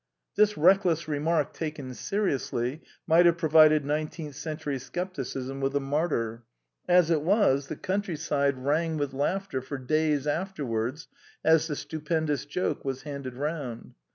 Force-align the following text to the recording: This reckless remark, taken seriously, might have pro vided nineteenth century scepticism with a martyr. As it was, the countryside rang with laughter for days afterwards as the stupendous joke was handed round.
This 0.35 0.57
reckless 0.57 1.07
remark, 1.07 1.53
taken 1.53 1.93
seriously, 1.93 2.81
might 3.05 3.27
have 3.27 3.37
pro 3.37 3.49
vided 3.51 3.83
nineteenth 3.83 4.33
century 4.33 4.79
scepticism 4.79 5.61
with 5.61 5.75
a 5.75 5.79
martyr. 5.79 6.43
As 6.89 7.11
it 7.11 7.21
was, 7.21 7.67
the 7.67 7.75
countryside 7.75 8.57
rang 8.57 8.97
with 8.97 9.13
laughter 9.13 9.61
for 9.61 9.77
days 9.77 10.25
afterwards 10.25 11.07
as 11.43 11.67
the 11.67 11.75
stupendous 11.75 12.45
joke 12.45 12.83
was 12.83 13.03
handed 13.03 13.35
round. 13.35 13.93